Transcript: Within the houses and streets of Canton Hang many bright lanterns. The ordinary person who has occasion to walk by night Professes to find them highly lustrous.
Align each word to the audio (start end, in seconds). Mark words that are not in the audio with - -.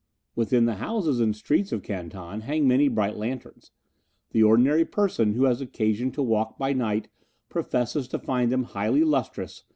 Within 0.35 0.65
the 0.65 0.77
houses 0.77 1.19
and 1.19 1.35
streets 1.35 1.71
of 1.71 1.83
Canton 1.83 2.41
Hang 2.41 2.67
many 2.67 2.87
bright 2.87 3.17
lanterns. 3.17 3.69
The 4.31 4.41
ordinary 4.41 4.83
person 4.83 5.33
who 5.33 5.43
has 5.43 5.61
occasion 5.61 6.09
to 6.13 6.23
walk 6.23 6.57
by 6.57 6.73
night 6.73 7.07
Professes 7.49 8.07
to 8.07 8.17
find 8.17 8.51
them 8.51 8.63
highly 8.63 9.03
lustrous. 9.03 9.63